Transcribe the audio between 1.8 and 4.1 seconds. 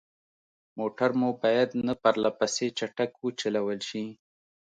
نه پرلهپسې چټک وچلول شي.